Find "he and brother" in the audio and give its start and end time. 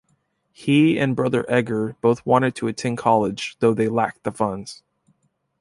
0.51-1.45